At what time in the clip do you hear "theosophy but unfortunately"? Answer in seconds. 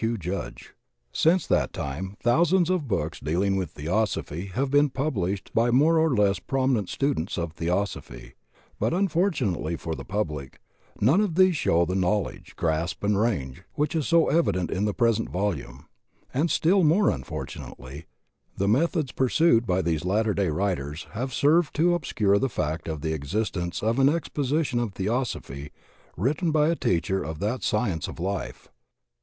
7.53-9.75